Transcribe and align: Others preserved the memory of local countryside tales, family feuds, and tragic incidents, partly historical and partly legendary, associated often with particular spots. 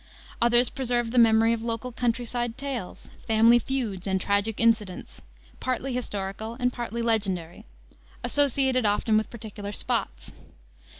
Others 0.41 0.71
preserved 0.71 1.11
the 1.11 1.19
memory 1.19 1.53
of 1.53 1.61
local 1.61 1.91
countryside 1.91 2.57
tales, 2.57 3.09
family 3.27 3.59
feuds, 3.59 4.07
and 4.07 4.19
tragic 4.19 4.59
incidents, 4.59 5.21
partly 5.59 5.93
historical 5.93 6.55
and 6.59 6.73
partly 6.73 7.03
legendary, 7.03 7.65
associated 8.23 8.83
often 8.83 9.15
with 9.15 9.29
particular 9.29 9.71
spots. 9.71 10.31